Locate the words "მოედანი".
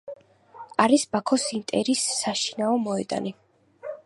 2.89-3.37